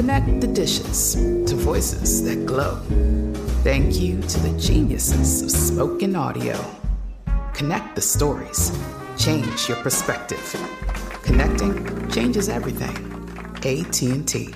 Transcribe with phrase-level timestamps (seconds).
[0.00, 1.12] Connect the dishes
[1.46, 2.76] to voices that glow.
[3.62, 6.58] Thank you to the geniuses of spoken audio.
[7.52, 8.72] Connect the stories.
[9.18, 10.56] Change your perspective.
[11.22, 12.96] Connecting changes everything.
[13.56, 14.54] AT&T.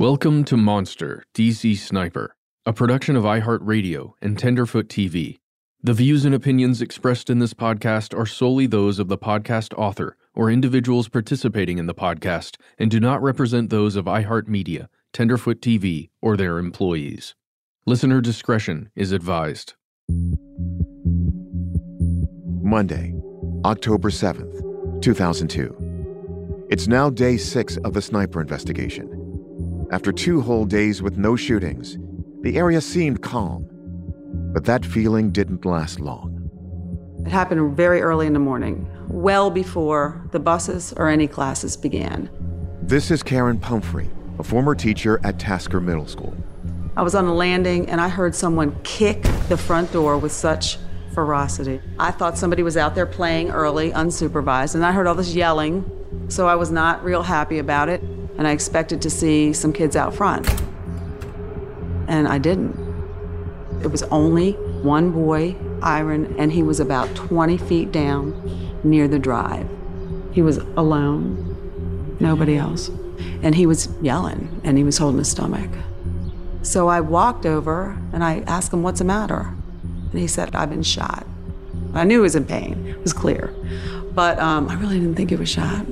[0.00, 2.34] Welcome to Monster, DC Sniper,
[2.66, 5.38] a production of iHeartRadio and Tenderfoot TV.
[5.80, 10.16] The views and opinions expressed in this podcast are solely those of the podcast author
[10.34, 16.10] or individuals participating in the podcast and do not represent those of iHeartMedia, Tenderfoot TV,
[16.20, 17.34] or their employees.
[17.86, 19.74] Listener discretion is advised.
[22.62, 23.14] Monday,
[23.64, 26.66] October 7th, 2002.
[26.70, 29.88] It's now day six of the sniper investigation.
[29.92, 31.98] After two whole days with no shootings,
[32.40, 33.68] the area seemed calm.
[34.54, 36.50] But that feeling didn't last long.
[37.26, 42.30] It happened very early in the morning, well before the buses or any classes began.
[42.82, 46.34] This is Karen Pumphrey, a former teacher at Tasker Middle School.
[46.96, 50.78] I was on the landing and I heard someone kick the front door with such
[51.14, 51.80] ferocity.
[51.98, 55.84] I thought somebody was out there playing early, unsupervised, and I heard all this yelling,
[56.28, 58.02] so I was not real happy about it
[58.38, 60.48] and I expected to see some kids out front.
[62.08, 62.76] And I didn't.
[63.82, 64.52] It was only
[64.82, 68.32] one boy, Iran, and he was about 20 feet down
[68.84, 69.68] near the drive.
[70.32, 72.88] He was alone, nobody else.
[73.42, 75.70] And he was yelling and he was holding his stomach.
[76.62, 79.54] So I walked over and I asked him, What's the matter?
[80.10, 81.26] And he said, I've been shot.
[81.94, 83.54] I knew he was in pain, it was clear.
[84.14, 85.86] But um, I really didn't think he was shot.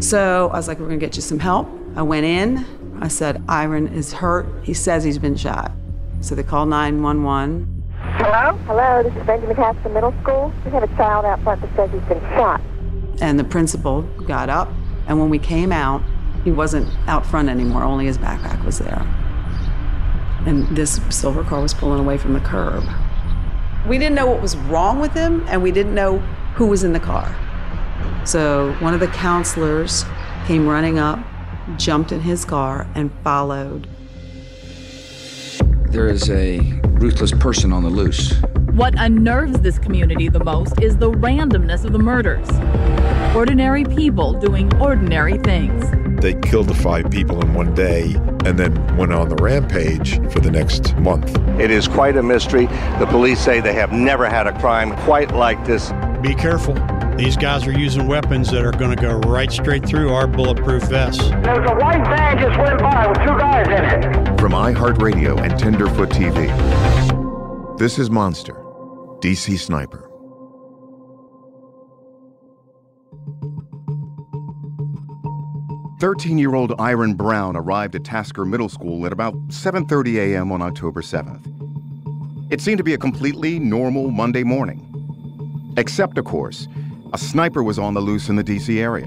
[0.00, 1.68] So I was like, we're gonna get you some help.
[1.96, 2.64] I went in.
[3.00, 4.46] I said, Iran is hurt.
[4.62, 5.72] He says he's been shot.
[6.20, 7.73] So they called 911.
[8.16, 8.56] Hello?
[8.66, 10.52] Hello, this is Benjamin Tasker Middle School.
[10.64, 12.60] We have a child out front that says he's been shot.
[13.20, 14.68] And the principal got up.
[15.08, 16.00] And when we came out,
[16.44, 19.02] he wasn't out front anymore, only his backpack was there.
[20.46, 22.84] And this silver car was pulling away from the curb.
[23.88, 26.18] We didn't know what was wrong with him, and we didn't know
[26.54, 27.34] who was in the car.
[28.24, 30.04] So one of the counselors
[30.46, 31.18] came running up,
[31.78, 33.88] jumped in his car, and followed.
[35.88, 38.32] There is a ruthless person on the loose.
[38.72, 42.48] What unnerves this community the most is the randomness of the murders.
[43.36, 45.84] Ordinary people doing ordinary things.
[46.20, 48.14] They killed the five people in one day
[48.44, 51.36] and then went on the rampage for the next month.
[51.60, 52.66] It is quite a mystery.
[52.98, 55.92] The police say they have never had a crime quite like this.
[56.22, 56.74] Be careful.
[57.16, 60.82] These guys are using weapons that are going to go right straight through our bulletproof
[60.82, 61.22] vests.
[61.28, 64.40] There's a white van just went by with two guys in it.
[64.40, 68.54] From iHeartRadio and Tenderfoot TV, this is Monster,
[69.20, 70.10] DC Sniper.
[76.00, 80.50] Thirteen-year-old Iran Brown arrived at Tasker Middle School at about 7:30 a.m.
[80.50, 81.46] on October 7th.
[82.52, 84.80] It seemed to be a completely normal Monday morning.
[85.76, 86.68] Except, of course,
[87.14, 88.80] a sniper was on the loose in the D.C.
[88.80, 89.06] area.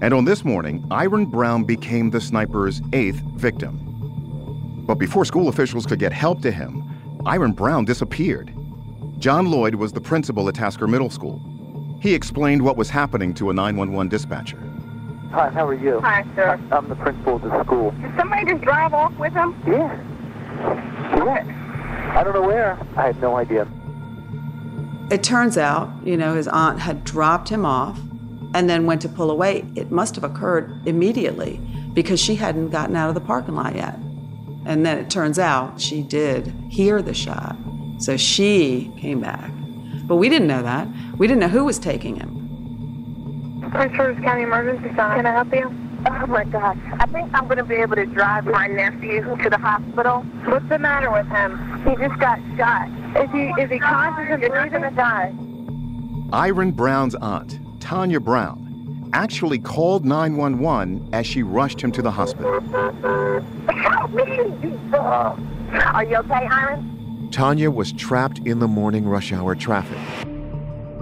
[0.00, 4.82] And on this morning, Iran Brown became the sniper's eighth victim.
[4.84, 6.82] But before school officials could get help to him,
[7.24, 8.52] Iran Brown disappeared.
[9.20, 11.40] John Lloyd was the principal at Tasker Middle School.
[12.02, 14.58] He explained what was happening to a 911 dispatcher.
[15.30, 16.00] Hi, how are you?
[16.00, 16.60] Hi, sir.
[16.72, 17.92] I'm the principal of the school.
[17.92, 19.54] Did somebody just drive off with him?
[19.68, 19.94] Yeah.
[21.14, 22.14] Yeah.
[22.18, 22.76] I don't know where.
[22.96, 23.68] I had no idea.
[25.10, 27.98] It turns out, you know, his aunt had dropped him off
[28.54, 29.64] and then went to pull away.
[29.74, 31.60] It must have occurred immediately
[31.94, 33.94] because she hadn't gotten out of the parking lot yet.
[34.66, 37.56] And then it turns out she did hear the shot.
[37.98, 39.50] So she came back.
[40.04, 40.88] But we didn't know that.
[41.16, 43.70] We didn't know who was taking him.
[43.72, 45.16] Prince George's County Emergency Center.
[45.16, 45.74] Can I help you?
[46.06, 46.78] Oh my God.
[47.00, 50.20] I think I'm going to be able to drive my nephew to the hospital.
[50.44, 51.82] What's the matter with him?
[51.84, 52.88] He just got shot.
[53.16, 55.32] Is he is he conscious and not going to die.
[56.32, 62.60] Iran Brown's aunt, Tanya Brown, actually called 911 as she rushed him to the hospital.
[62.60, 64.78] Help me!
[64.92, 67.28] Are you okay, Iran?
[67.32, 69.98] Tanya was trapped in the morning rush hour traffic,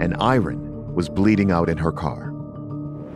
[0.01, 2.33] and Iran was bleeding out in her car.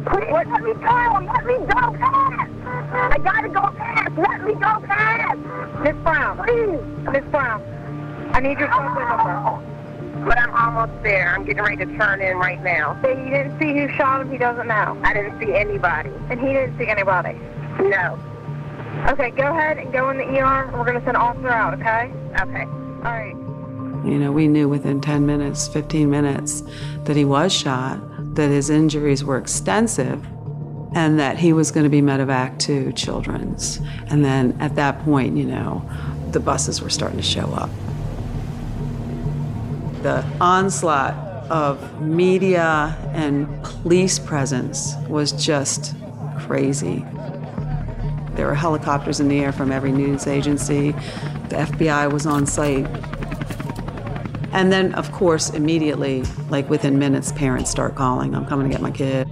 [0.07, 1.27] Please, let me go!
[1.33, 2.51] Let me go past!
[2.93, 4.11] I gotta go past!
[4.17, 5.39] Let me go past!
[5.83, 6.39] Miss Brown.
[6.45, 7.13] Please!
[7.13, 7.63] Miss Brown.
[8.33, 9.67] I need your phone number.
[10.25, 11.35] But I'm almost there.
[11.35, 12.95] I'm getting ready to turn in right now.
[13.03, 14.31] He didn't see who shot him.
[14.31, 15.01] He doesn't know.
[15.03, 16.11] I didn't see anybody.
[16.29, 17.39] And he didn't see anybody.
[17.81, 18.19] No.
[19.09, 20.71] Okay, go ahead and go in the ER.
[20.75, 22.13] We're going to send an officer out, okay?
[22.39, 22.65] Okay.
[22.65, 23.35] All right.
[24.05, 26.63] You know, we knew within 10 minutes, 15 minutes,
[27.05, 28.01] that he was shot,
[28.35, 30.25] that his injuries were extensive,
[30.95, 33.81] and that he was going to be medevac to Children's.
[34.09, 35.89] And then at that point, you know,
[36.31, 37.71] the buses were starting to show up.
[40.03, 41.15] The onslaught
[41.51, 45.95] of media and police presence was just
[46.39, 47.05] crazy.
[48.35, 50.93] There were helicopters in the air from every news agency.
[51.51, 52.87] The FBI was on site.
[54.53, 58.81] And then, of course, immediately, like within minutes, parents start calling, I'm coming to get
[58.81, 59.29] my kid.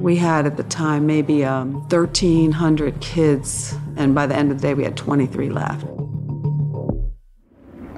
[0.00, 4.68] We had at the time maybe um, 1,300 kids, and by the end of the
[4.68, 5.86] day, we had 23 left.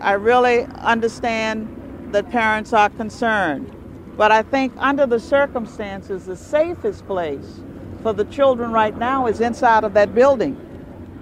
[0.01, 1.84] I really understand
[2.15, 3.71] that parents are concerned,
[4.17, 7.61] but I think under the circumstances, the safest place
[8.03, 10.57] for the children right now is inside of that building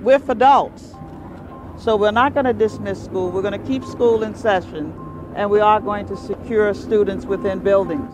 [0.02, 0.94] with adults.
[1.78, 3.30] So we're not going to dismiss school.
[3.30, 4.92] We're going to keep school in session,
[5.34, 8.12] and we are going to secure students within buildings.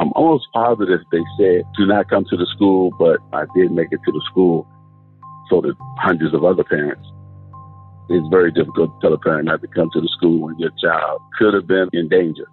[0.00, 3.88] I'm almost positive they said, do not come to the school, but I did make
[3.92, 4.66] it to the school.
[5.48, 7.06] So did hundreds of other parents.
[8.10, 10.70] It's very difficult to tell a parent not to come to the school when your
[10.82, 12.44] child could have been in danger.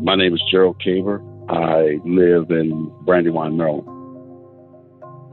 [0.00, 1.20] My name is Gerald Caver.
[1.50, 3.86] I live in Brandywine, Maryland.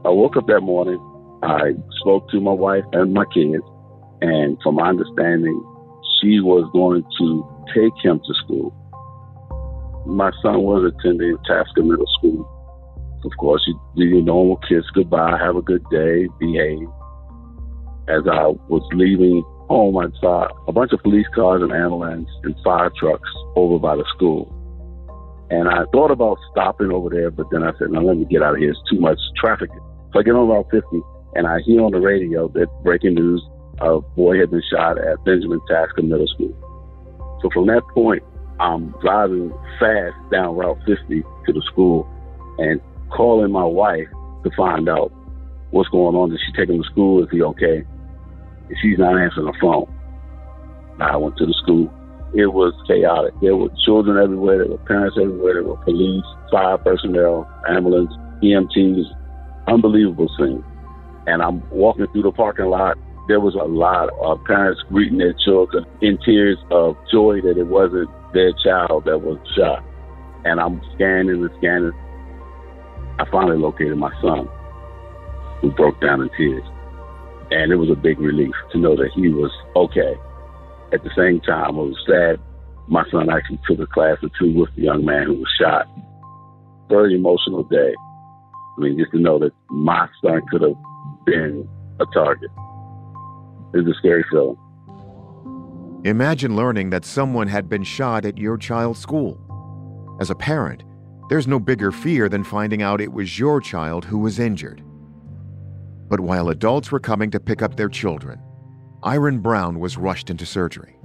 [0.04, 1.00] I woke up that morning.
[1.42, 3.64] I spoke to my wife and my kids,
[4.20, 5.56] and from my understanding,
[6.20, 8.74] she was going to take him to school.
[10.06, 12.44] My son was attending Tasker Middle School.
[13.24, 16.88] Of course, you do your normal kiss goodbye, have a good day, behave.
[18.08, 22.56] As I was leaving home, I saw a bunch of police cars and ambulance and
[22.64, 24.48] fire trucks over by the school.
[25.50, 28.42] And I thought about stopping over there, but then I said, no, let me get
[28.42, 28.70] out of here.
[28.70, 29.70] It's too much traffic.
[30.12, 30.86] So I get on Route 50
[31.34, 33.42] and I hear on the radio that breaking news
[33.80, 36.56] a boy had been shot at Benjamin Tasker Middle School.
[37.42, 38.22] So from that point,
[38.58, 42.08] I'm driving fast down Route 50 to the school
[42.58, 44.08] and calling my wife
[44.44, 45.12] to find out
[45.70, 46.30] what's going on.
[46.30, 47.22] Did she take him to school?
[47.22, 47.84] Is he okay?
[48.68, 49.88] And she's not answering the phone.
[51.00, 51.92] I went to the school.
[52.34, 53.32] It was chaotic.
[53.40, 54.58] There were children everywhere.
[54.58, 55.54] There were parents everywhere.
[55.54, 59.04] There were police, fire personnel, ambulance, EMTs.
[59.66, 60.64] Unbelievable scene.
[61.26, 62.98] And I'm walking through the parking lot.
[63.28, 67.66] There was a lot of parents greeting their children in tears of joy that it
[67.66, 69.84] wasn't their child that was shot.
[70.44, 71.92] And I'm scanning and scanning.
[73.18, 74.48] I finally located my son,
[75.60, 76.64] who broke down in tears.
[77.50, 80.14] And it was a big relief to know that he was okay.
[80.92, 82.40] At the same time, I was sad
[82.88, 85.86] my son actually took a class or two with the young man who was shot.
[86.88, 87.94] Very emotional day.
[88.76, 90.76] I mean, just to know that my son could have
[91.26, 91.68] been
[92.00, 92.50] a target.
[93.74, 94.56] Was a scary feeling.
[96.04, 99.38] Imagine learning that someone had been shot at your child's school.
[100.20, 100.84] As a parent,
[101.28, 104.82] there's no bigger fear than finding out it was your child who was injured.
[106.08, 108.40] But while adults were coming to pick up their children,
[109.04, 110.96] Iran Brown was rushed into surgery.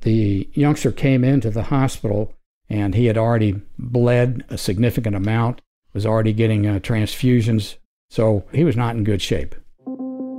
[0.00, 2.32] The youngster came into the hospital
[2.70, 5.60] and he had already bled a significant amount,
[5.92, 7.76] was already getting uh, transfusions,
[8.08, 9.54] so he was not in good shape.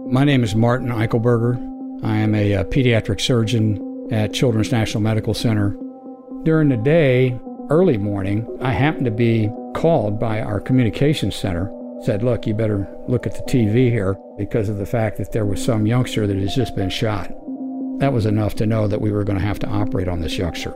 [0.07, 1.57] My name is Martin Eichelberger.
[2.03, 5.77] I am a, a uh, pediatric surgeon at Children's National Medical Center.
[6.43, 7.39] During the day,
[7.71, 11.71] early morning, I happened to be called by our communications center.
[12.03, 15.45] Said, look, you better look at the TV here because of the fact that there
[15.45, 17.29] was some youngster that has just been shot.
[17.99, 20.37] That was enough to know that we were going to have to operate on this
[20.37, 20.73] youngster.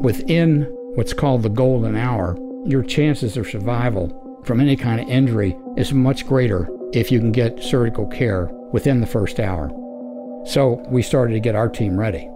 [0.00, 0.62] Within
[0.94, 5.92] what's called the golden hour, your chances of survival from any kind of injury is
[5.92, 9.70] much greater if you can get surgical care within the first hour.
[10.46, 12.30] So we started to get our team ready.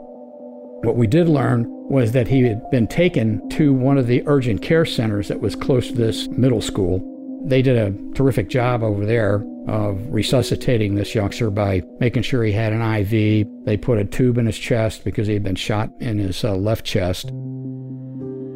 [0.85, 4.63] What we did learn was that he had been taken to one of the urgent
[4.63, 7.03] care centers that was close to this middle school.
[7.47, 12.53] They did a terrific job over there of resuscitating this youngster by making sure he
[12.53, 13.47] had an IV.
[13.65, 16.55] They put a tube in his chest because he had been shot in his uh,
[16.55, 17.29] left chest.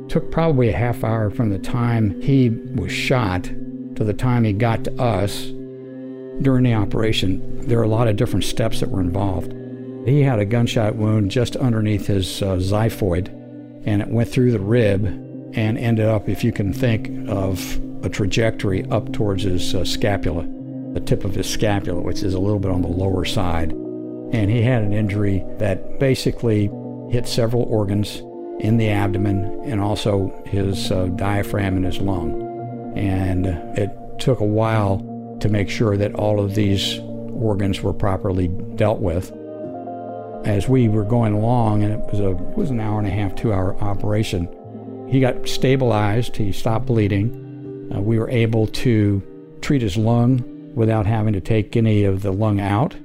[0.09, 4.53] Took probably a half hour from the time he was shot to the time he
[4.53, 5.47] got to us.
[6.43, 9.53] During the operation, there were a lot of different steps that were involved.
[10.05, 13.29] He had a gunshot wound just underneath his uh, xiphoid,
[13.87, 15.05] and it went through the rib
[15.55, 20.47] and ended up, if you can think of a trajectory up towards his uh, scapula
[20.93, 23.73] the tip of his scapula, which is a little bit on the lower side.
[24.33, 26.71] And he had an injury that basically
[27.11, 28.23] hit several organs
[28.61, 32.43] in the abdomen and also his uh, diaphragm and his lung.
[32.97, 33.47] And
[33.79, 35.05] it took a while
[35.41, 36.99] to make sure that all of these
[37.33, 39.33] organs were properly dealt with.
[40.49, 43.11] As we were going along, and it was a it was an hour and a
[43.11, 44.49] half, two hour operation,
[45.07, 46.37] he got stabilized.
[46.37, 47.93] He stopped bleeding.
[47.95, 49.23] Uh, we were able to
[49.61, 50.43] treat his lung
[50.75, 52.97] without having to take any of the lung out.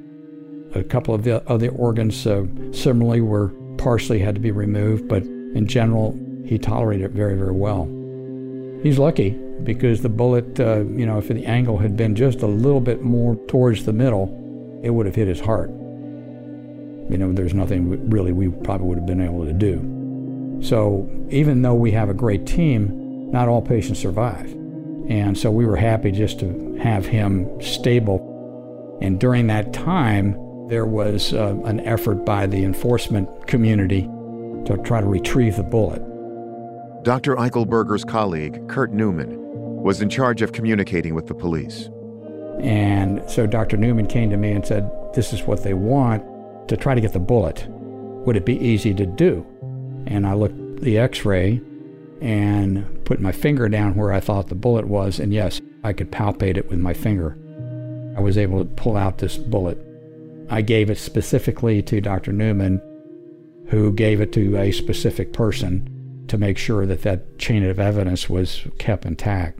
[0.73, 5.23] A couple of the other organs uh, similarly were partially had to be removed, but
[5.23, 7.83] in general, he tolerated it very, very well.
[8.83, 9.31] He's lucky
[9.63, 13.01] because the bullet, uh, you know, if the angle had been just a little bit
[13.01, 14.31] more towards the middle,
[14.81, 15.69] it would have hit his heart.
[17.09, 20.59] You know, there's nothing really we probably would have been able to do.
[20.61, 24.51] So even though we have a great team, not all patients survive.
[25.09, 28.97] And so we were happy just to have him stable.
[29.01, 30.37] And during that time,
[30.69, 34.03] there was uh, an effort by the enforcement community
[34.65, 36.01] to try to retrieve the bullet.
[37.03, 37.35] Dr.
[37.35, 39.37] Eichelberger's colleague, Kurt Newman,
[39.81, 41.89] was in charge of communicating with the police.
[42.61, 43.75] And so Dr.
[43.75, 46.23] Newman came to me and said, This is what they want
[46.67, 47.67] to try to get the bullet.
[47.69, 49.45] Would it be easy to do?
[50.07, 51.61] And I looked the x ray
[52.21, 56.11] and put my finger down where I thought the bullet was, and yes, I could
[56.11, 57.37] palpate it with my finger.
[58.17, 59.77] I was able to pull out this bullet.
[60.49, 62.31] I gave it specifically to Dr.
[62.31, 62.81] Newman,
[63.67, 68.29] who gave it to a specific person to make sure that that chain of evidence
[68.29, 69.59] was kept intact.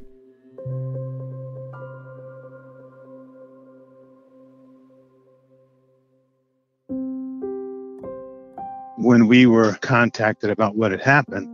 [9.04, 11.50] When we were contacted about what had happened,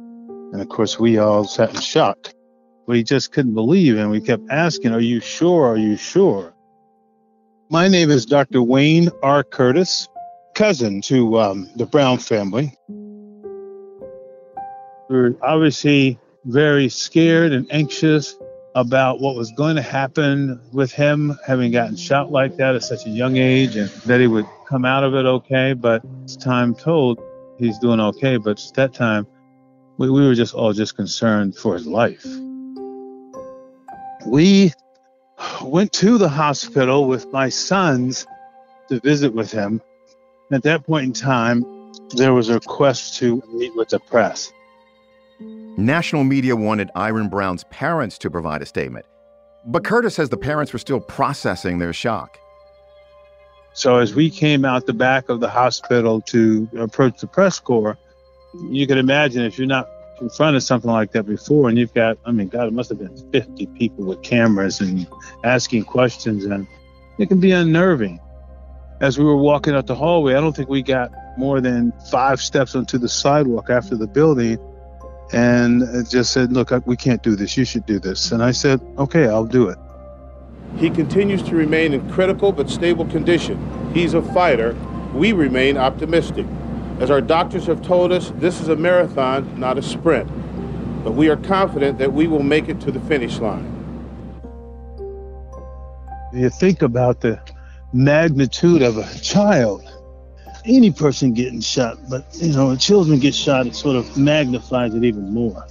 [0.54, 2.30] and of course, we all sat in shock.
[2.86, 5.66] We just couldn't believe, and we kept asking, Are you sure?
[5.66, 6.54] Are you sure?
[7.72, 8.62] My name is Dr.
[8.62, 9.44] Wayne R.
[9.44, 10.08] Curtis,
[10.54, 12.72] cousin to um, the Brown family.
[15.10, 18.38] We were obviously very scared and anxious
[18.76, 23.08] about what was going to happen with him having gotten shot like that at such
[23.08, 25.74] a young age and that he would come out of it okay.
[25.74, 27.20] But as time told,
[27.60, 28.38] he's doing okay.
[28.38, 29.28] But at that time,
[29.98, 32.26] we, we were just all just concerned for his life.
[34.26, 34.74] We
[35.64, 38.26] went to the hospital with my sons
[38.88, 39.82] to visit with him.
[40.52, 41.64] At that point in time,
[42.16, 44.52] there was a request to meet with the press.
[45.78, 49.06] National media wanted Iran Brown's parents to provide a statement,
[49.66, 52.38] but Curtis says the parents were still processing their shock.
[53.74, 57.98] So as we came out the back of the hospital to approach the press corps,
[58.70, 62.32] you can imagine if you're not confronted something like that before and you've got, I
[62.32, 65.08] mean, God, it must have been 50 people with cameras and
[65.44, 66.68] asking questions and
[67.18, 68.20] it can be unnerving.
[69.02, 72.42] As we were walking out the hallway, I don't think we got more than five
[72.42, 74.58] steps onto the sidewalk after the building
[75.32, 77.56] and just said, look, we can't do this.
[77.56, 78.32] You should do this.
[78.34, 79.78] And I said, okay, I'll do it.
[80.78, 83.92] He continues to remain in critical but stable condition.
[83.94, 84.76] He's a fighter.
[85.14, 86.46] We remain optimistic.
[87.00, 90.30] As our doctors have told us, this is a marathon, not a sprint.
[91.04, 93.76] But we are confident that we will make it to the finish line.
[96.34, 97.42] You think about the
[97.92, 99.84] magnitude of a child,
[100.66, 104.94] any person getting shot, but you know, when children get shot, it sort of magnifies
[104.94, 105.66] it even more.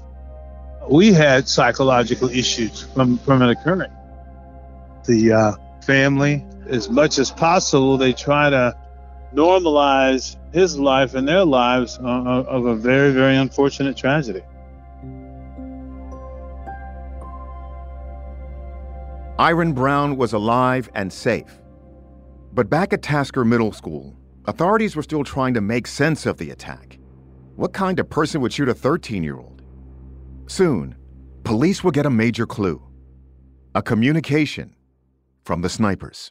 [0.91, 3.93] We had psychological issues from, from it occurring
[5.09, 7.97] the uh, family as much as possible.
[7.97, 8.77] They try to
[9.35, 14.43] normalize his life and their lives uh, uh, of a very, very unfortunate tragedy.
[19.41, 21.61] Iran Brown was alive and safe.
[22.53, 26.51] But back at Tasker Middle School, authorities were still trying to make sense of the
[26.51, 26.99] attack.
[27.57, 29.63] What kind of person would shoot a 13 year old?
[30.47, 30.97] Soon,
[31.45, 32.83] police will get a major clue
[33.75, 34.75] a communication
[35.49, 36.31] from the snipers.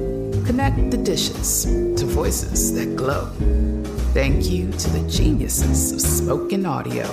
[0.51, 1.63] Connect the dishes
[1.95, 3.27] to voices that glow.
[4.13, 7.09] Thank you to the geniuses of spoken audio.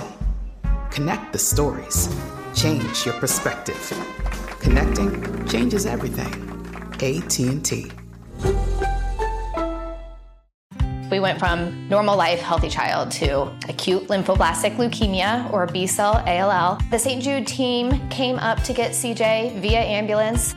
[0.91, 2.13] Connect the stories.
[2.53, 3.79] Change your perspective.
[4.59, 6.35] Connecting changes everything.
[6.95, 7.93] AT&T.
[11.09, 16.81] We went from normal life, healthy child to acute lymphoblastic leukemia or B cell ALL.
[16.91, 17.23] The St.
[17.23, 20.57] Jude team came up to get CJ via ambulance.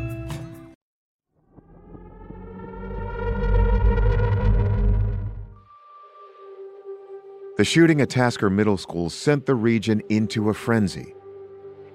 [7.57, 11.13] The shooting at Tasker Middle School sent the region into a frenzy.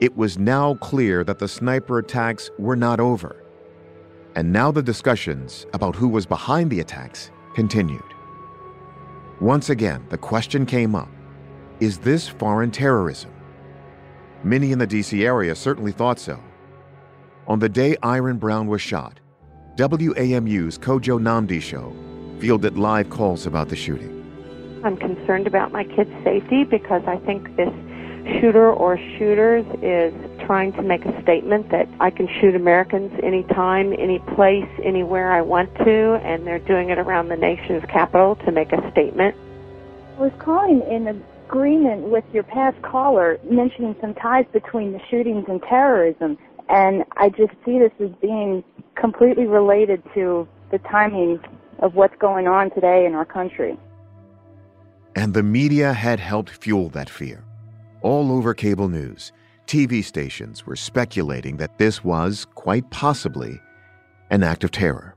[0.00, 3.42] It was now clear that the sniper attacks were not over.
[4.34, 8.04] And now the discussions about who was behind the attacks continued.
[9.40, 11.08] Once again, the question came up
[11.80, 13.30] is this foreign terrorism?
[14.44, 16.38] Many in the DC area certainly thought so.
[17.46, 19.20] On the day Iran Brown was shot,
[19.78, 21.96] WAMU's Kojo Nnamdi show
[22.40, 24.15] fielded live calls about the shooting.
[24.87, 27.72] I'm concerned about my kids' safety because I think this
[28.40, 30.14] shooter or shooters is
[30.46, 35.42] trying to make a statement that I can shoot Americans anytime, any place, anywhere I
[35.42, 39.35] want to, and they're doing it around the nation's capital to make a statement.
[40.18, 45.46] I was calling in agreement with your past caller mentioning some ties between the shootings
[45.49, 48.62] and terrorism, and I just see this as being
[48.94, 51.40] completely related to the timing
[51.81, 53.77] of what's going on today in our country.
[55.16, 57.42] And the media had helped fuel that fear.
[58.02, 59.33] All over cable news,
[59.66, 63.59] TV stations were speculating that this was, quite possibly,
[64.29, 65.16] an act of terror.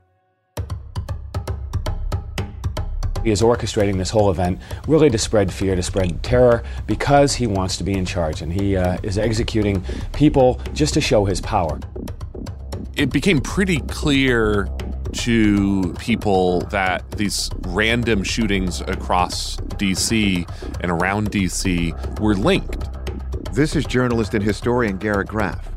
[3.26, 7.46] He is orchestrating this whole event really to spread fear, to spread terror, because he
[7.46, 8.42] wants to be in charge.
[8.42, 9.84] And he uh, is executing
[10.14, 11.78] people just to show his power.
[12.96, 14.70] It became pretty clear
[15.14, 20.50] to people that these random shootings across DC
[20.82, 22.88] and around DC were linked.
[23.54, 25.70] This is journalist and historian Garrett Graff.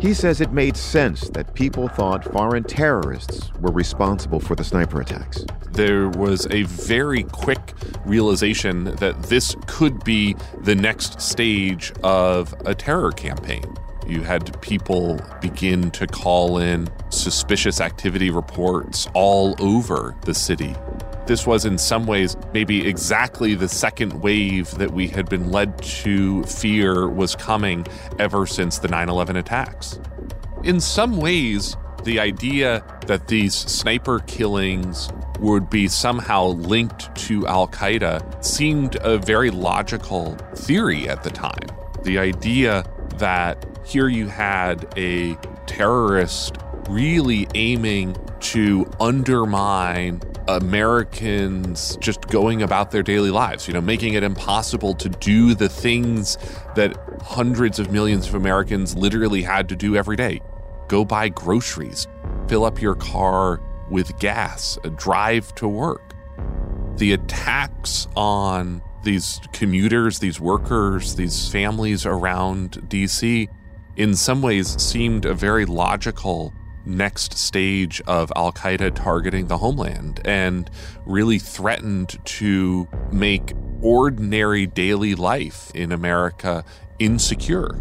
[0.00, 5.00] He says it made sense that people thought foreign terrorists were responsible for the sniper
[5.00, 5.46] attacks.
[5.72, 7.72] There was a very quick
[8.04, 13.64] realization that this could be the next stage of a terror campaign.
[14.06, 20.74] You had people begin to call in suspicious activity reports all over the city.
[21.26, 25.80] This was, in some ways, maybe exactly the second wave that we had been led
[25.82, 27.86] to fear was coming
[28.18, 29.98] ever since the 9 11 attacks.
[30.64, 35.08] In some ways, the idea that these sniper killings
[35.40, 41.68] would be somehow linked to Al Qaeda seemed a very logical theory at the time.
[42.02, 42.84] The idea
[43.16, 45.34] that here you had a
[45.66, 46.56] terrorist
[46.88, 54.22] really aiming to undermine Americans just going about their daily lives, you know, making it
[54.22, 56.36] impossible to do the things
[56.74, 60.40] that hundreds of millions of Americans literally had to do every day
[60.88, 62.06] go buy groceries,
[62.46, 66.14] fill up your car with gas, uh, drive to work.
[66.96, 73.48] The attacks on these commuters, these workers, these families around DC,
[73.96, 76.52] in some ways seemed a very logical
[76.86, 80.70] next stage of Al Qaeda targeting the homeland and
[81.06, 86.64] really threatened to make ordinary daily life in America
[86.98, 87.74] insecure.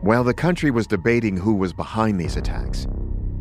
[0.00, 2.86] While the country was debating who was behind these attacks,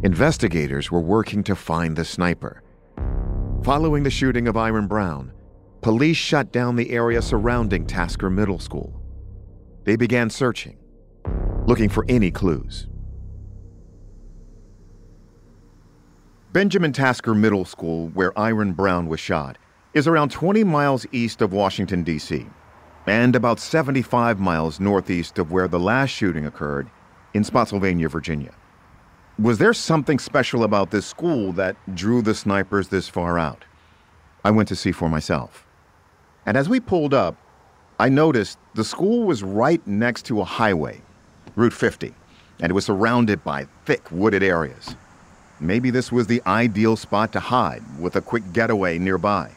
[0.04, 2.64] investigators were working to find the sniper.
[3.64, 5.34] Following the shooting of Iran Brown,
[5.82, 9.02] police shut down the area surrounding Tasker Middle School.
[9.84, 10.78] They began searching,
[11.68, 12.88] looking for any clues.
[16.54, 19.58] Benjamin Tasker Middle School, where Iran Brown was shot,
[19.94, 22.48] is around 20 miles east of Washington, D.C.,
[23.06, 26.90] and about 75 miles northeast of where the last shooting occurred
[27.34, 28.56] in Spotsylvania, Virginia.
[29.38, 33.66] Was there something special about this school that drew the snipers this far out?
[34.44, 35.66] I went to see for myself.
[36.46, 37.36] And as we pulled up,
[38.00, 41.02] I noticed the school was right next to a highway,
[41.58, 42.14] Route 50,
[42.60, 44.96] and it was surrounded by thick wooded areas.
[45.60, 49.54] Maybe this was the ideal spot to hide with a quick getaway nearby.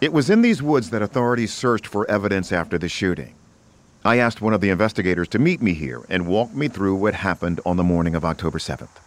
[0.00, 3.34] It was in these woods that authorities searched for evidence after the shooting.
[4.04, 7.14] I asked one of the investigators to meet me here and walk me through what
[7.14, 9.00] happened on the morning of October 7th.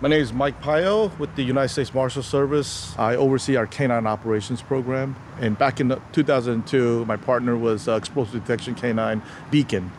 [0.00, 2.98] My name is Mike Pio with the United States Marshal Service.
[2.98, 5.16] I oversee our canine operations program.
[5.38, 9.92] And back in 2002, my partner was uh, explosive detection canine Beacon,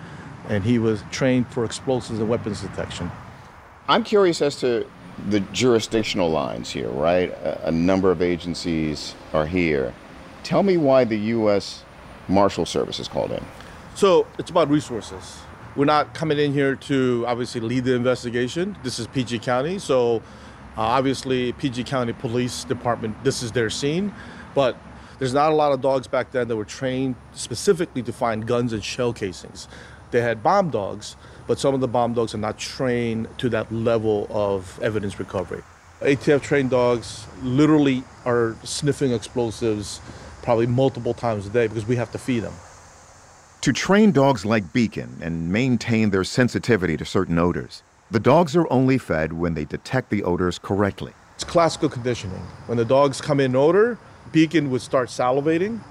[0.49, 3.11] and he was trained for explosives and weapons detection.
[3.87, 4.87] I'm curious as to
[5.29, 7.31] the jurisdictional lines here, right?
[7.31, 9.93] A, a number of agencies are here.
[10.43, 11.83] Tell me why the U.S.
[12.27, 13.43] Marshal Service is called in.
[13.95, 15.39] So it's about resources.
[15.75, 18.77] We're not coming in here to obviously lead the investigation.
[18.83, 20.17] This is PG County, so
[20.77, 24.13] uh, obviously PG County Police Department, this is their scene,
[24.53, 24.77] but
[25.19, 28.73] there's not a lot of dogs back then that were trained specifically to find guns
[28.73, 29.67] and shell casings.
[30.11, 31.15] They had bomb dogs,
[31.47, 35.61] but some of the bomb dogs are not trained to that level of evidence recovery.
[36.01, 40.01] ATF trained dogs literally are sniffing explosives
[40.41, 42.53] probably multiple times a day because we have to feed them.
[43.61, 48.71] To train dogs like Beacon and maintain their sensitivity to certain odors, the dogs are
[48.71, 51.13] only fed when they detect the odors correctly.
[51.33, 52.43] It's classical conditioning.
[52.67, 53.97] When the dogs come in odor,
[54.31, 55.81] Beacon would start salivating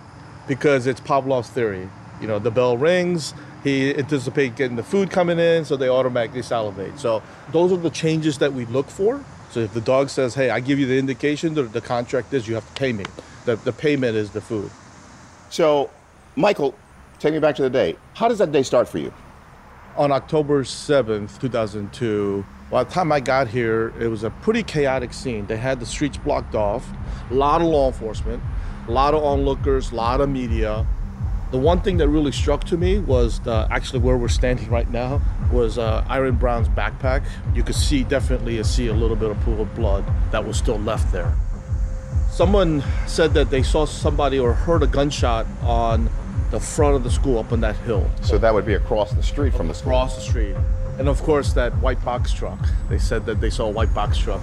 [0.46, 1.88] because it's Pavlov's theory.
[2.20, 6.42] You know, the bell rings, he anticipates getting the food coming in, so they automatically
[6.42, 6.98] salivate.
[7.00, 9.24] So those are the changes that we look for.
[9.50, 12.46] So if the dog says, "Hey, I give you the indication that the contract is
[12.46, 13.04] you have to pay me,"
[13.46, 14.70] The, the payment is the food.
[15.50, 15.90] So,
[16.36, 16.74] Michael,
[17.18, 17.96] take me back to the day.
[18.14, 19.12] How does that day start for you?
[19.96, 25.12] On October 7th, 2002, by the time I got here, it was a pretty chaotic
[25.12, 25.46] scene.
[25.46, 26.88] They had the streets blocked off,
[27.30, 28.42] a lot of law enforcement,
[28.88, 30.86] a lot of onlookers, a lot of media.
[31.54, 34.90] The one thing that really struck to me was the, actually where we're standing right
[34.90, 37.24] now was uh, Iran Brown's backpack.
[37.54, 40.80] You could see definitely see a little bit of pool of blood that was still
[40.80, 41.32] left there.
[42.28, 46.10] Someone said that they saw somebody or heard a gunshot on
[46.50, 48.10] the front of the school up on that hill.
[48.20, 49.92] So that would be across the street from the school.
[49.92, 50.56] Across the street.
[50.98, 52.58] And of course, that white box truck.
[52.88, 54.40] They said that they saw a white box truck.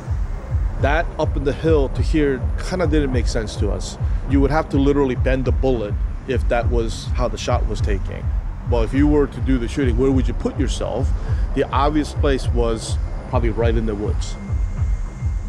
[0.79, 3.97] That up in the hill to here kind of didn't make sense to us.
[4.29, 5.93] You would have to literally bend the bullet
[6.27, 8.23] if that was how the shot was taken.
[8.69, 11.09] Well, if you were to do the shooting, where would you put yourself?
[11.55, 12.97] The obvious place was
[13.29, 14.35] probably right in the woods.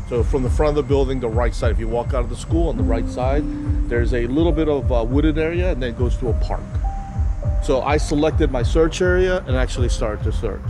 [0.09, 2.29] So from the front of the building, the right side, if you walk out of
[2.29, 3.45] the school on the right side,
[3.89, 6.63] there's a little bit of uh, wooded area and then it goes to a park.
[7.63, 10.61] So I selected my search area and actually started to search.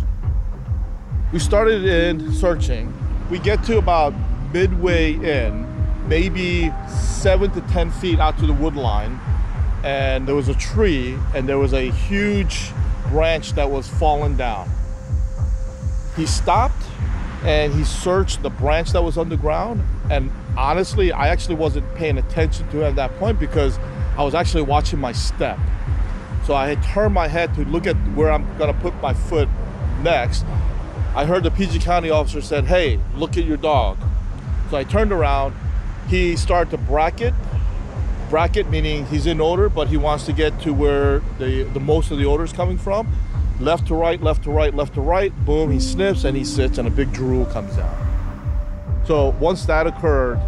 [1.33, 2.93] We started in searching.
[3.31, 4.13] We get to about
[4.53, 5.67] midway in,
[6.07, 9.19] maybe seven to 10 feet out to the wood line,
[9.83, 12.71] and there was a tree and there was a huge
[13.09, 14.69] branch that was fallen down.
[16.17, 16.83] He stopped
[17.45, 19.83] and he searched the branch that was on the ground.
[20.11, 23.79] And honestly, I actually wasn't paying attention to him at that point because
[24.17, 25.59] I was actually watching my step.
[26.47, 29.49] So I had turned my head to look at where I'm gonna put my foot
[30.03, 30.45] next.
[31.15, 33.99] I heard the PG County officer said, "Hey, look at your dog."
[34.71, 35.55] So I turned around.
[36.09, 37.35] He started to bracket.
[38.33, 42.11] Bracket meaning he's in order, but he wants to get to where the, the most
[42.11, 43.07] of the odor is coming from.
[43.61, 45.31] Left to right, left to right, left to right.
[45.45, 47.95] Boom, he sniffs and he sits, and a big drool comes out.
[49.07, 50.41] So once that occurred,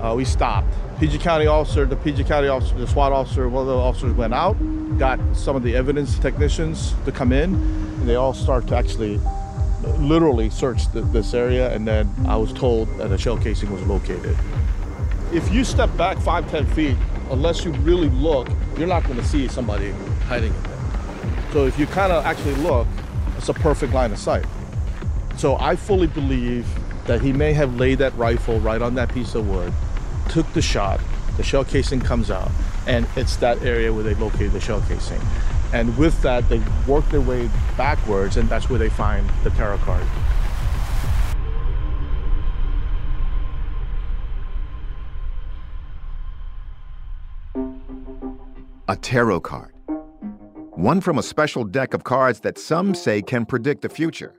[0.00, 0.72] uh, we stopped.
[0.98, 4.32] PG County officer, the PG County officer, the SWAT officer, one of the officers went
[4.32, 4.54] out,
[4.96, 9.20] got some of the evidence technicians to come in, and they all start to actually
[9.98, 11.70] literally search the, this area.
[11.74, 14.38] And then I was told that a shell casing was located.
[15.34, 16.96] If you step back five, ten feet,
[17.30, 19.90] unless you really look, you're not going to see somebody
[20.26, 21.52] hiding in there.
[21.52, 22.86] So if you kind of actually look,
[23.36, 24.44] it's a perfect line of sight.
[25.36, 26.66] So I fully believe
[27.06, 29.72] that he may have laid that rifle right on that piece of wood,
[30.28, 31.00] took the shot,
[31.36, 32.50] the shell casing comes out,
[32.86, 35.20] and it's that area where they located the shell casing.
[35.72, 39.78] And with that, they work their way backwards, and that's where they find the tarot
[39.78, 40.06] card.
[48.88, 49.74] A tarot card.
[50.76, 54.36] One from a special deck of cards that some say can predict the future.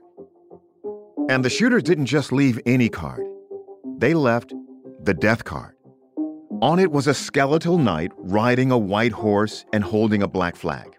[1.28, 3.20] And the shooters didn't just leave any card,
[3.98, 4.54] they left
[5.02, 5.74] the death card.
[6.62, 10.96] On it was a skeletal knight riding a white horse and holding a black flag.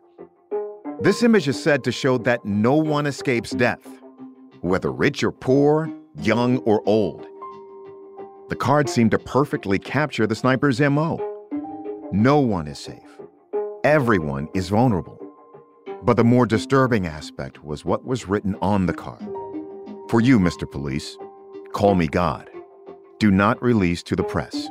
[1.02, 3.88] This image is said to show that no one escapes death,
[4.62, 7.26] whether rich or poor, young or old.
[8.50, 11.18] The card seemed to perfectly capture the sniper's MO.
[12.12, 13.09] No one is safe.
[13.90, 15.18] Everyone is vulnerable.
[16.04, 19.28] But the more disturbing aspect was what was written on the card.
[20.10, 20.70] For you, Mr.
[20.70, 21.18] Police,
[21.74, 22.52] call me God.
[23.18, 24.68] Do not release to the press.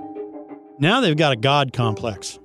[0.78, 2.38] Now they've got a God complex.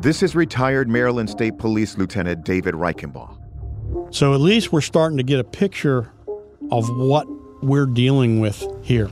[0.00, 3.38] This is retired Maryland State Police Lieutenant David Reichenbach.
[4.12, 6.12] So at least we're starting to get a picture
[6.72, 7.28] of what
[7.62, 9.08] we're dealing with here.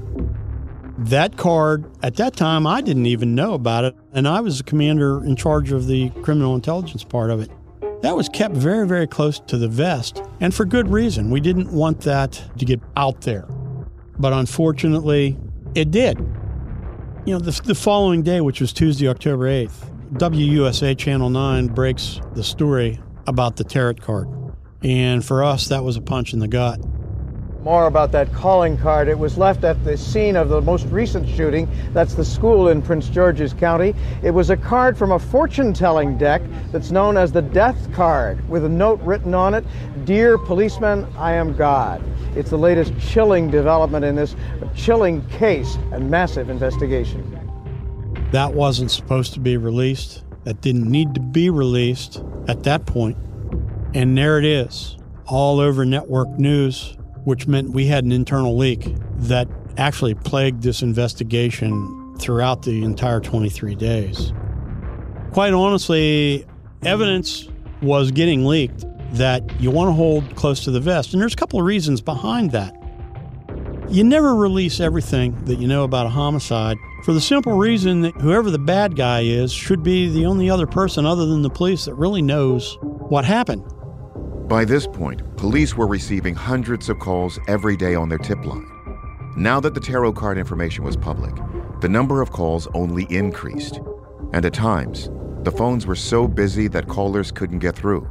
[0.99, 4.65] That card, at that time, I didn't even know about it, and I was the
[4.65, 7.51] commander in charge of the criminal intelligence part of it.
[8.03, 11.31] That was kept very, very close to the vest, and for good reason.
[11.31, 13.47] We didn't want that to get out there.
[14.19, 15.39] But unfortunately,
[15.77, 16.19] it did.
[17.25, 22.21] You know, the, the following day, which was Tuesday, October 8th, WUSA Channel 9 breaks
[22.35, 24.29] the story about the tarot card.
[24.83, 26.81] And for us, that was a punch in the gut.
[27.63, 29.09] More about that calling card.
[29.09, 31.69] It was left at the scene of the most recent shooting.
[31.93, 33.97] That's the school in Prince George's County.
[34.23, 36.41] It was a card from a fortune telling deck
[36.71, 39.65] that's known as the Death Card, with a note written on it
[40.05, 42.03] Dear policeman, I am God.
[42.37, 44.37] It's the latest chilling development in this
[44.77, 47.25] chilling case and massive investigation.
[48.31, 50.23] That wasn't supposed to be released.
[50.45, 53.17] That didn't need to be released at that point.
[53.95, 58.95] And there it is, all over network news which meant we had an internal leak
[59.17, 64.33] that actually plagued this investigation throughout the entire 23 days.
[65.33, 66.45] Quite honestly,
[66.85, 67.49] evidence
[67.81, 71.13] was getting leaked that you want to hold close to the vest.
[71.13, 72.75] And there's a couple of reasons behind that.
[73.89, 78.15] You never release everything that you know about a homicide for the simple reason that
[78.17, 81.87] whoever the bad guy is should be the only other person other than the police
[81.87, 83.65] that really knows what happened.
[84.49, 88.67] By this point, police were receiving hundreds of calls every day on their tip line.
[89.37, 91.35] Now that the tarot card information was public,
[91.83, 93.79] the number of calls only increased.
[94.33, 95.11] And at times,
[95.43, 98.11] the phones were so busy that callers couldn't get through.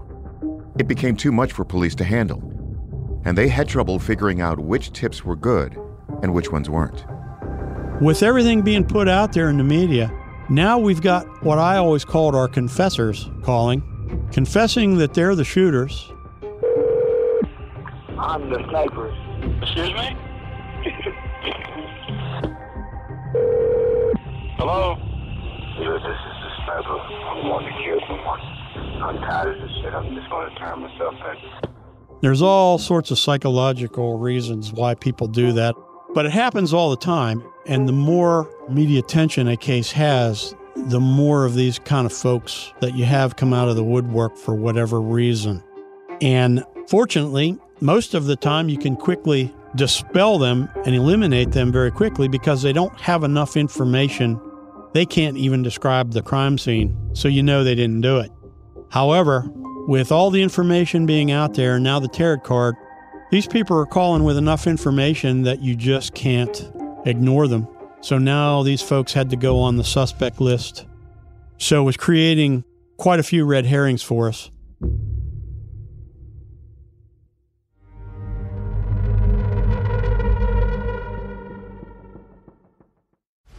[0.77, 2.39] It became too much for police to handle,
[3.25, 5.75] and they had trouble figuring out which tips were good
[6.21, 7.03] and which ones weren't.
[7.99, 10.13] With everything being put out there in the media,
[10.49, 13.81] now we've got what I always called our confessors calling,
[14.31, 16.11] confessing that they're the shooters.
[18.19, 19.13] I'm the sniper.
[19.61, 20.17] Excuse me?
[24.57, 24.97] Hello?
[25.77, 26.97] Yo, this is the sniper.
[26.97, 28.39] I want to kill someone.
[29.03, 29.93] I'm tired of this shit.
[29.93, 31.69] I'm just going to turn myself in.
[32.21, 35.75] There's all sorts of psychological reasons why people do that,
[36.15, 37.43] but it happens all the time.
[37.67, 42.73] And the more media attention a case has, the more of these kind of folks
[42.81, 45.63] that you have come out of the woodwork for whatever reason.
[46.19, 51.91] And fortunately, most of the time you can quickly dispel them and eliminate them very
[51.91, 54.39] quickly because they don't have enough information.
[54.93, 58.31] They can't even describe the crime scene, so you know they didn't do it.
[58.89, 59.49] However,
[59.87, 62.75] with all the information being out there and now the tarot card,
[63.31, 66.71] these people are calling with enough information that you just can't
[67.05, 67.67] ignore them.
[68.01, 70.85] So now these folks had to go on the suspect list.
[71.57, 72.63] So it was creating
[72.97, 74.49] quite a few red herrings for us.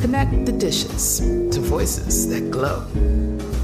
[0.00, 2.86] Connect the dishes to voices that glow.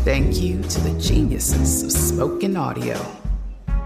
[0.04, 3.00] Thank you to the geniuses of spoken audio.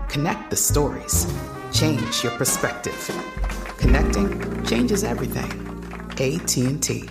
[0.09, 1.33] Connect the stories.
[1.73, 3.09] Change your perspective.
[3.79, 5.49] Connecting changes everything.
[6.19, 7.09] AT&T.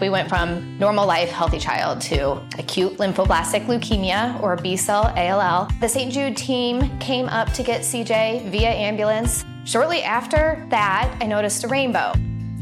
[0.00, 5.68] We went from normal life, healthy child to acute lymphoblastic leukemia or B cell ALL.
[5.80, 6.12] The St.
[6.12, 9.44] Jude team came up to get CJ via ambulance.
[9.64, 12.12] Shortly after that, I noticed a rainbow.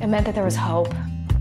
[0.01, 0.93] It meant that there was hope.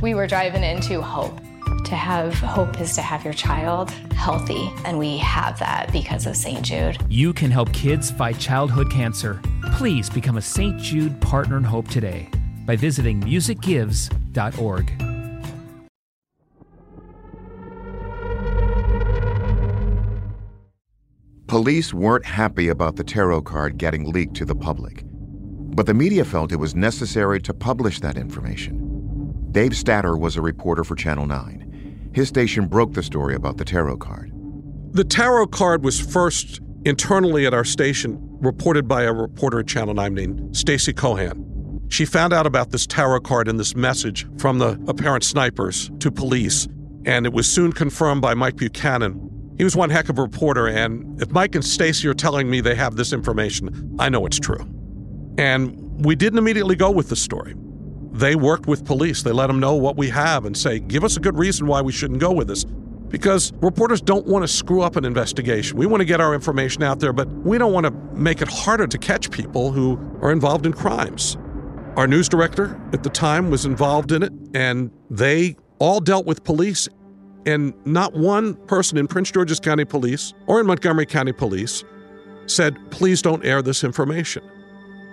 [0.02, 1.38] We were driving into hope.
[1.86, 6.36] To have hope is to have your child healthy, and we have that because of
[6.36, 6.62] St.
[6.62, 6.98] Jude.
[7.10, 9.42] You can help kids fight childhood cancer.
[9.74, 10.80] Please become a St.
[10.80, 12.30] Jude Partner in Hope today
[12.66, 15.10] by visiting musicgives.org.
[21.48, 25.04] Police weren't happy about the tarot card getting leaked to the public,
[25.72, 28.90] but the media felt it was necessary to publish that information.
[29.52, 32.12] Dave Statter was a reporter for Channel 9.
[32.14, 34.32] His station broke the story about the tarot card.
[34.92, 39.94] The tarot card was first internally at our station reported by a reporter at Channel
[39.94, 41.46] 9 named Stacy Cohan.
[41.90, 46.12] She found out about this tarot card and this message from the apparent snipers to
[46.12, 46.68] police,
[47.06, 49.30] and it was soon confirmed by Mike Buchanan.
[49.58, 52.62] He was one heck of a reporter, and if Mike and Stacy are telling me
[52.62, 54.66] they have this information, I know it's true.
[55.40, 57.56] And we didn't immediately go with the story.
[58.12, 59.24] They worked with police.
[59.24, 61.82] They let them know what we have and say, give us a good reason why
[61.82, 62.66] we shouldn't go with this.
[62.66, 65.78] Because reporters don't want to screw up an investigation.
[65.78, 68.50] We want to get our information out there, but we don't want to make it
[68.50, 71.38] harder to catch people who are involved in crimes.
[71.96, 76.44] Our news director at the time was involved in it, and they all dealt with
[76.44, 76.90] police.
[77.46, 81.86] And not one person in Prince George's County Police or in Montgomery County Police
[82.46, 84.44] said, please don't air this information.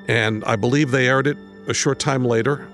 [0.09, 1.37] And I believe they aired it
[1.69, 2.67] a short time later.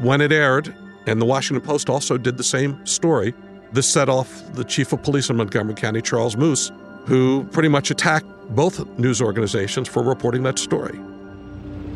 [0.00, 0.74] When it aired,
[1.06, 3.34] and the Washington Post also did the same story,
[3.72, 6.70] this set off the chief of police in Montgomery County, Charles Moose,
[7.06, 10.98] who pretty much attacked both news organizations for reporting that story.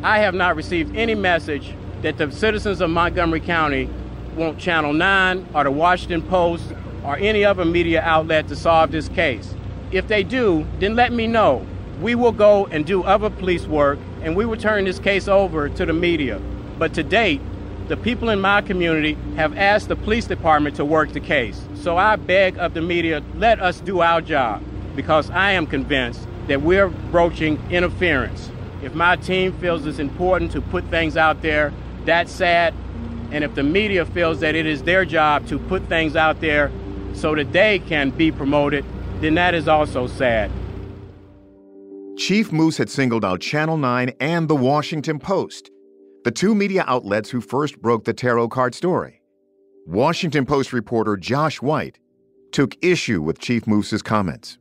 [0.02, 3.90] I have not received any message that the citizens of Montgomery County
[4.36, 6.64] want Channel 9 or the Washington Post
[7.04, 9.54] or any other media outlet to solve this case.
[9.90, 11.66] If they do, then let me know.
[12.00, 15.68] We will go and do other police work and we will turn this case over
[15.68, 16.40] to the media.
[16.78, 17.40] But to date,
[17.88, 21.60] the people in my community have asked the police department to work the case.
[21.74, 24.62] So I beg of the media, let us do our job
[24.94, 28.50] because I am convinced that we're broaching interference.
[28.82, 31.72] If my team feels it's important to put things out there,
[32.04, 32.74] that's sad.
[33.32, 36.70] And if the media feels that it is their job to put things out there
[37.14, 38.84] so that they can be promoted,
[39.20, 40.50] then that is also sad.
[42.18, 45.70] Chief Moose had singled out Channel 9 and The Washington Post,
[46.24, 49.22] the two media outlets who first broke the tarot card story.
[49.86, 52.00] Washington Post reporter Josh White
[52.50, 54.58] took issue with Chief Moose's comments.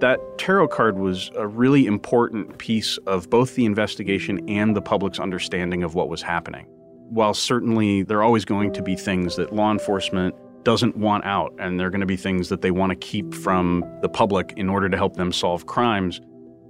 [0.00, 5.18] That tarot card was a really important piece of both the investigation and the public's
[5.18, 6.66] understanding of what was happening.
[7.08, 11.54] While certainly there are always going to be things that law enforcement doesn't want out,
[11.58, 14.52] and there are going to be things that they want to keep from the public
[14.58, 16.20] in order to help them solve crimes,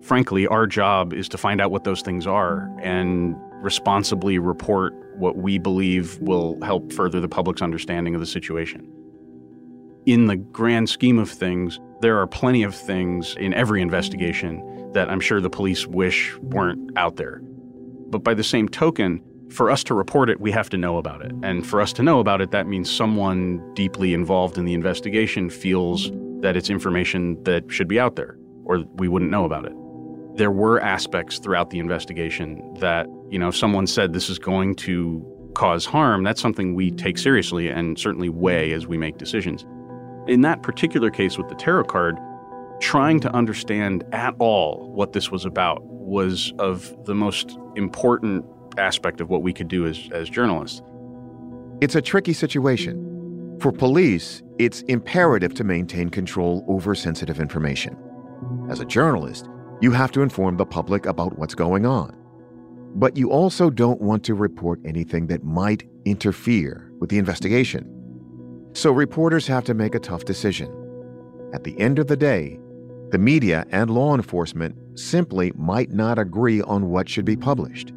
[0.02, 5.36] frankly, our job is to find out what those things are and responsibly report what
[5.36, 8.86] we believe will help further the public's understanding of the situation.
[10.04, 15.10] In the grand scheme of things, there are plenty of things in every investigation that
[15.10, 17.40] I'm sure the police wish weren't out there.
[18.08, 21.24] But by the same token, for us to report it, we have to know about
[21.24, 21.32] it.
[21.42, 25.50] And for us to know about it, that means someone deeply involved in the investigation
[25.50, 29.72] feels that it's information that should be out there, or we wouldn't know about it.
[30.36, 35.24] There were aspects throughout the investigation that, you know, someone said this is going to
[35.54, 39.64] cause harm, that's something we take seriously and certainly weigh as we make decisions.
[40.28, 42.18] In that particular case with the tarot card,
[42.80, 48.44] trying to understand at all what this was about was of the most important
[48.76, 50.82] aspect of what we could do as, as journalists.
[51.80, 53.56] It's a tricky situation.
[53.60, 57.96] For police, it's imperative to maintain control over sensitive information.
[58.68, 59.48] As a journalist,
[59.80, 62.16] you have to inform the public about what's going on.
[62.94, 68.70] But you also don't want to report anything that might interfere with the investigation.
[68.72, 70.72] So reporters have to make a tough decision.
[71.52, 72.58] At the end of the day,
[73.10, 77.92] the media and law enforcement simply might not agree on what should be published.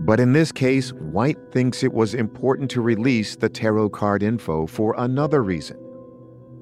[0.00, 4.66] But in this case, White thinks it was important to release the tarot card info
[4.66, 5.78] for another reason.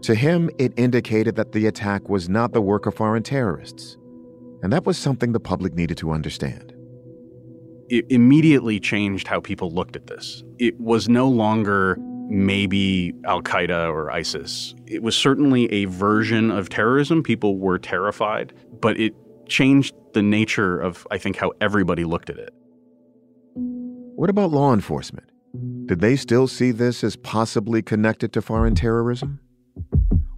[0.02, 3.96] To him, it indicated that the attack was not the work of foreign terrorists.
[4.62, 6.72] And that was something the public needed to understand.
[7.88, 10.44] It immediately changed how people looked at this.
[10.58, 11.96] It was no longer
[12.28, 14.74] maybe Al Qaeda or ISIS.
[14.86, 17.22] It was certainly a version of terrorism.
[17.22, 19.14] People were terrified, but it
[19.48, 22.54] changed the nature of, I think, how everybody looked at it.
[23.54, 25.28] What about law enforcement?
[25.86, 29.40] Did they still see this as possibly connected to foreign terrorism?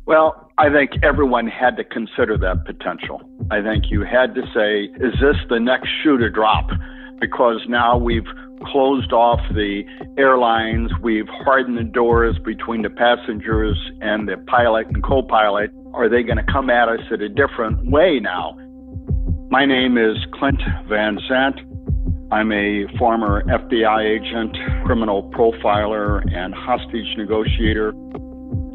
[0.05, 3.23] Well, I think everyone had to consider that potential.
[3.53, 6.71] I think you had to say, is this the next shoe to drop?
[7.21, 8.27] Because now we've
[8.67, 9.83] closed off the
[10.19, 15.71] airlines, we've hardened the doors between the passengers and the pilot and co pilot.
[15.95, 18.57] Are they going to come at us in a different way now?
[19.51, 21.61] My name is Clint Van Zandt.
[22.33, 27.91] I'm a former FBI agent, criminal profiler, and hostage negotiator.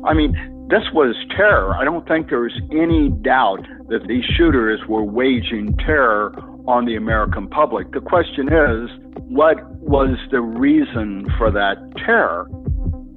[0.06, 1.76] I mean, this was terror.
[1.76, 6.36] I don't think there's any doubt that these shooters were waging terror
[6.68, 7.92] on the American public.
[7.94, 8.90] The question is,
[9.30, 12.50] what was the reason for that terror?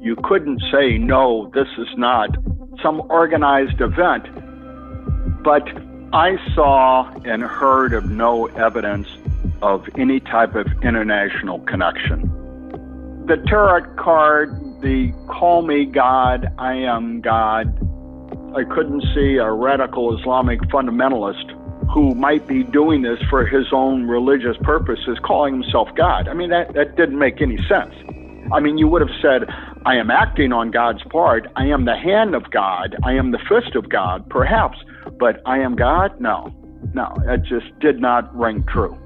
[0.00, 2.30] You couldn't say, no, this is not
[2.82, 4.24] some organized event.
[5.42, 5.68] But
[6.12, 9.08] I saw and heard of no evidence
[9.60, 12.22] of any type of international connection.
[13.26, 14.50] The tarot card,
[14.80, 17.76] the call me God, I am God,
[18.56, 21.56] I couldn't see a radical Islamic fundamentalist
[21.92, 26.28] who might be doing this for his own religious purposes calling himself God.
[26.28, 27.94] I mean, that, that didn't make any sense.
[28.52, 29.48] I mean, you would have said,
[29.86, 31.46] I am acting on God's part.
[31.56, 32.96] I am the hand of God.
[33.04, 34.78] I am the fist of God, perhaps.
[35.18, 36.20] But I am God?
[36.20, 36.54] No.
[36.94, 38.96] No, it just did not ring true.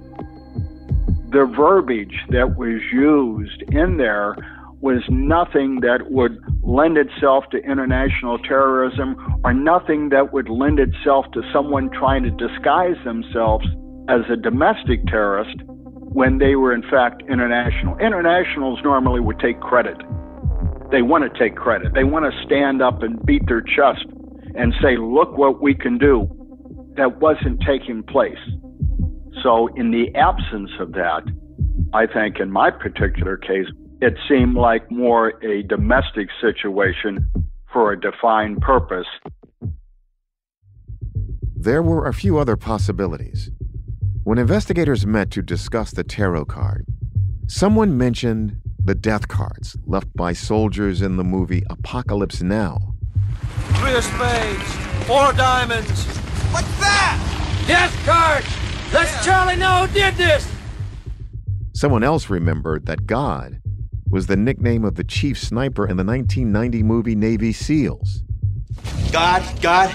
[1.31, 4.37] The verbiage that was used in there
[4.85, 11.25] was nothing that would lend itself to international terrorism or nothing that would lend itself
[11.33, 13.65] to someone trying to disguise themselves
[14.11, 15.57] as a domestic terrorist
[16.13, 17.97] when they were in fact international.
[17.97, 19.97] Internationals normally would take credit.
[20.93, 21.95] They want to take credit.
[21.95, 24.05] They want to stand up and beat their chest
[24.55, 26.29] and say, look what we can do.
[26.99, 28.39] That wasn't taking place.
[29.43, 31.23] So, in the absence of that,
[31.95, 33.67] I think in my particular case,
[34.05, 37.27] it seemed like more a domestic situation
[37.73, 39.07] for a defined purpose.
[41.57, 43.51] There were a few other possibilities.
[44.23, 46.85] When investigators met to discuss the tarot card,
[47.47, 52.95] someone mentioned the death cards left by soldiers in the movie Apocalypse Now.
[53.79, 54.73] Three of spades,
[55.07, 56.07] four diamonds.
[56.53, 57.65] What's that?
[57.67, 58.93] Death cards!
[58.93, 60.47] Let's Charlie know who did this!
[61.73, 63.63] Someone else remembered that God
[64.15, 68.23] was the nickname of the chief sniper in the 1990 movie Navy SEALs.
[69.11, 69.93] God, God.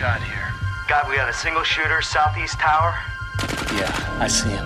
[0.00, 0.50] God here.
[0.88, 2.98] God, we have a single shooter, southeast tower.
[3.74, 4.64] Yeah, I see him.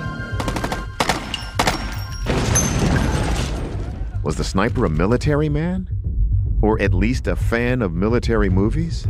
[4.22, 5.88] Was the sniper a military man?
[6.62, 9.08] Or at least a fan of military movies?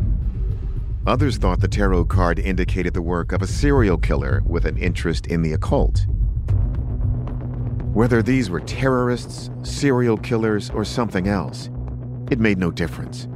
[1.07, 5.26] Others thought the tarot card indicated the work of a serial killer with an interest
[5.26, 6.07] in the occult.
[7.95, 11.71] Whether these were terrorists, serial killers, or something else,
[12.29, 13.29] it made no difference.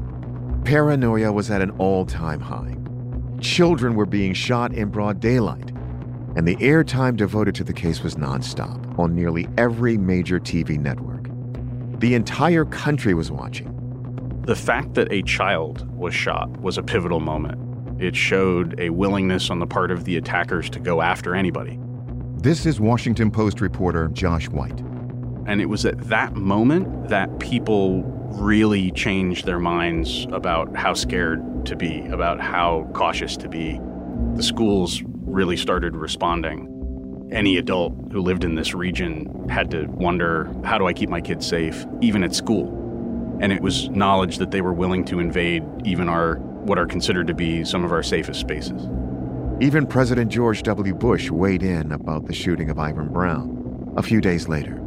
[0.65, 2.77] Paranoia was at an all time high.
[3.41, 5.71] Children were being shot in broad daylight,
[6.35, 11.29] and the airtime devoted to the case was nonstop on nearly every major TV network.
[12.01, 13.73] The entire country was watching.
[14.45, 18.03] The fact that a child was shot was a pivotal moment.
[18.03, 21.79] It showed a willingness on the part of the attackers to go after anybody.
[22.41, 24.78] This is Washington Post reporter Josh White.
[25.47, 31.66] And it was at that moment that people really changed their minds about how scared
[31.66, 33.80] to be, about how cautious to be.
[34.36, 37.28] The schools really started responding.
[37.32, 41.20] Any adult who lived in this region had to wonder how do I keep my
[41.20, 42.68] kids safe, even at school?
[43.41, 47.26] And it was knowledge that they were willing to invade even our what are considered
[47.26, 48.89] to be some of our safest spaces.
[49.61, 50.95] Even President George W.
[50.95, 54.81] Bush weighed in about the shooting of Iran Brown a few days later.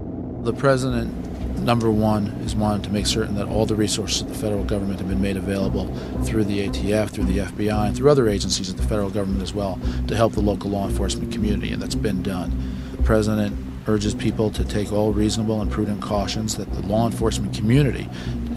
[0.43, 1.13] The president,
[1.59, 4.99] number one, is wanting to make certain that all the resources of the federal government
[4.99, 5.93] have been made available
[6.23, 9.53] through the ATF, through the FBI, and through other agencies of the federal government as
[9.53, 12.57] well to help the local law enforcement community, and that's been done.
[12.95, 13.53] The president
[13.89, 18.07] urges people to take all reasonable and prudent cautions that the law enforcement community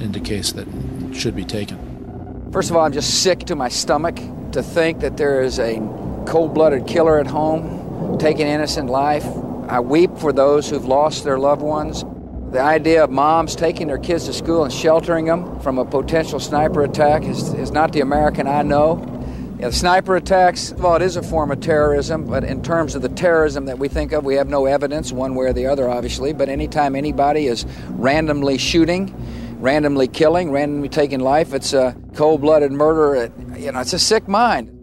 [0.01, 0.69] indicates that
[1.13, 2.51] should be taken.
[2.53, 4.15] First of all, I'm just sick to my stomach
[4.53, 5.81] to think that there is a
[6.27, 9.27] cold blooded killer at home taking innocent life.
[9.69, 12.05] I weep for those who've lost their loved ones.
[12.53, 16.39] The idea of moms taking their kids to school and sheltering them from a potential
[16.39, 19.11] sniper attack is, is not the American I know.
[19.59, 23.09] Yeah, sniper attacks, well, it is a form of terrorism, but in terms of the
[23.09, 26.33] terrorism that we think of, we have no evidence one way or the other, obviously.
[26.33, 29.15] But anytime anybody is randomly shooting,
[29.61, 33.15] randomly killing, randomly taking life, it's a cold blooded murder.
[33.15, 34.74] It, you know, it's a sick mind.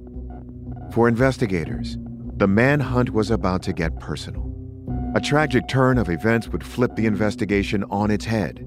[0.92, 1.98] For investigators,
[2.36, 4.52] the manhunt was about to get personal.
[5.16, 8.66] A tragic turn of events would flip the investigation on its head.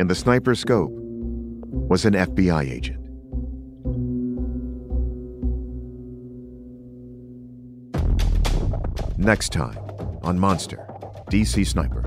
[0.00, 3.00] In the sniper's scope was an FBI agent.
[9.16, 9.78] Next time
[10.24, 10.84] on Monster,
[11.30, 12.04] DC Sniper.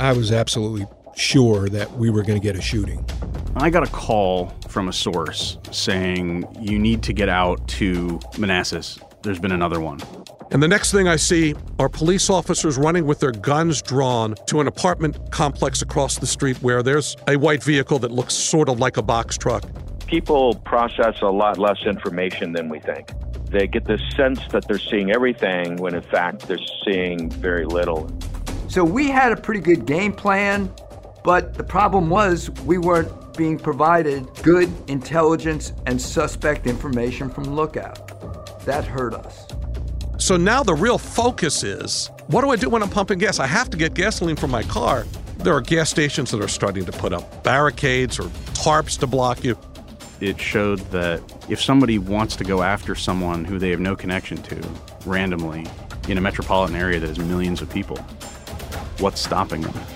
[0.00, 3.04] I was absolutely sure that we were going to get a shooting.
[3.58, 8.98] I got a call from a source saying you need to get out to Manassas.
[9.22, 9.98] There's been another one.
[10.50, 14.60] And the next thing I see are police officers running with their guns drawn to
[14.60, 18.78] an apartment complex across the street where there's a white vehicle that looks sort of
[18.78, 19.64] like a box truck.
[20.06, 23.08] People process a lot less information than we think.
[23.46, 28.14] They get this sense that they're seeing everything when in fact they're seeing very little.
[28.68, 30.70] So we had a pretty good game plan,
[31.24, 38.64] but the problem was we weren't being provided good intelligence and suspect information from Lookout.
[38.64, 39.46] That hurt us.
[40.18, 43.38] So now the real focus is what do I do when I'm pumping gas?
[43.38, 45.06] I have to get gasoline for my car.
[45.38, 48.24] There are gas stations that are starting to put up barricades or
[48.54, 49.56] tarps to block you.
[50.20, 54.38] It showed that if somebody wants to go after someone who they have no connection
[54.44, 54.68] to
[55.04, 55.66] randomly
[56.08, 57.98] in a metropolitan area that has millions of people,
[58.98, 59.95] what's stopping them?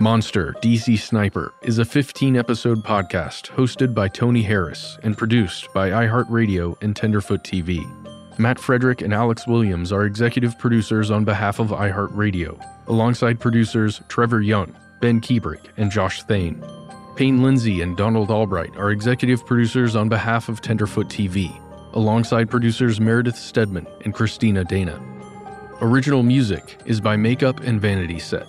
[0.00, 5.90] Monster DC Sniper is a 15 episode podcast hosted by Tony Harris and produced by
[5.90, 7.84] iHeartRadio and Tenderfoot TV.
[8.38, 14.40] Matt Frederick and Alex Williams are executive producers on behalf of iHeartRadio, alongside producers Trevor
[14.40, 16.64] Young, Ben Keebrick, and Josh Thane.
[17.16, 21.60] Payne Lindsay and Donald Albright are executive producers on behalf of Tenderfoot TV,
[21.94, 25.02] alongside producers Meredith Stedman and Christina Dana.
[25.80, 28.46] Original music is by Makeup and Vanity Set.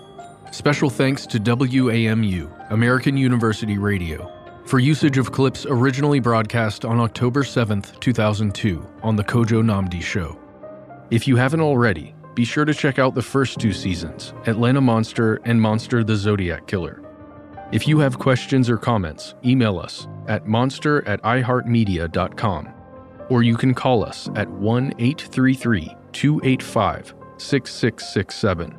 [0.52, 4.32] Special thanks to WAMU, American University Radio,
[4.66, 10.40] for usage of clips originally broadcast on October 7, 2002, on The Kojo Nnamdi Show.
[11.12, 15.40] If you haven't already, be sure to check out the first two seasons Atlanta Monster
[15.46, 17.02] and Monster the Zodiac Killer.
[17.72, 22.74] If you have questions or comments, email us at monster at iheartmedia.com
[23.30, 28.79] or you can call us at 1 833 285 6667.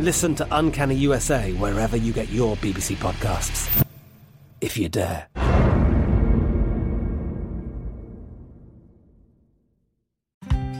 [0.00, 3.84] Listen to Uncanny USA wherever you get your BBC podcasts,
[4.60, 5.28] if you dare.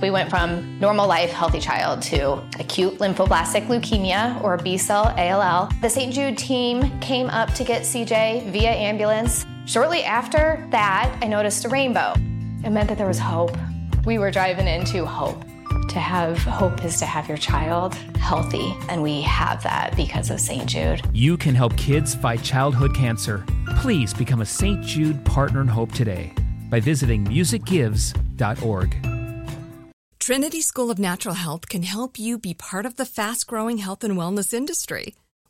[0.02, 5.70] We went from normal life, healthy child to acute lymphoblastic leukemia or B cell ALL.
[5.80, 6.12] The St.
[6.12, 9.46] Jude team came up to get CJ via ambulance.
[9.64, 12.14] Shortly after that, I noticed a rainbow.
[12.64, 13.56] It meant that there was hope.
[14.04, 15.42] We were driving into hope.
[15.88, 20.40] To have hope is to have your child healthy, and we have that because of
[20.40, 20.66] St.
[20.66, 21.02] Jude.
[21.12, 23.44] You can help kids fight childhood cancer.
[23.76, 24.82] Please become a St.
[24.82, 26.32] Jude Partner in Hope today
[26.70, 28.96] by visiting musicgives.org.
[30.18, 34.02] Trinity School of Natural Health can help you be part of the fast growing health
[34.02, 35.14] and wellness industry.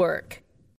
[0.00, 0.42] Network.